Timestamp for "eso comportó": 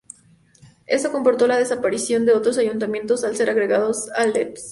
0.87-1.45